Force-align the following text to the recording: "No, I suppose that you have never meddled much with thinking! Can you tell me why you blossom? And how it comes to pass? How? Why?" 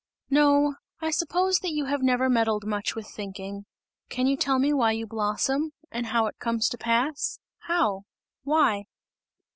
"No, 0.31 0.77
I 0.99 1.11
suppose 1.11 1.59
that 1.59 1.73
you 1.73 1.85
have 1.85 2.01
never 2.01 2.27
meddled 2.27 2.65
much 2.65 2.95
with 2.95 3.07
thinking! 3.07 3.67
Can 4.09 4.25
you 4.25 4.35
tell 4.35 4.57
me 4.57 4.73
why 4.73 4.93
you 4.93 5.05
blossom? 5.05 5.73
And 5.91 6.07
how 6.07 6.25
it 6.25 6.39
comes 6.39 6.67
to 6.69 6.77
pass? 6.79 7.37
How? 7.67 8.05
Why?" 8.43 8.85